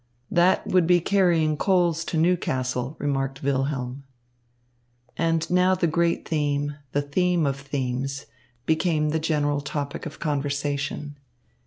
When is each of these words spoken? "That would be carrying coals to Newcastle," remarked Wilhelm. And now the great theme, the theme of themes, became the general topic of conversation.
"That 0.31 0.65
would 0.65 0.87
be 0.87 0.99
carrying 0.99 1.57
coals 1.57 2.03
to 2.05 2.17
Newcastle," 2.17 2.95
remarked 2.97 3.43
Wilhelm. 3.43 4.03
And 5.15 5.47
now 5.51 5.75
the 5.75 5.85
great 5.85 6.27
theme, 6.27 6.75
the 6.91 7.03
theme 7.03 7.45
of 7.45 7.59
themes, 7.59 8.25
became 8.65 9.09
the 9.09 9.19
general 9.19 9.61
topic 9.61 10.07
of 10.07 10.17
conversation. 10.19 11.17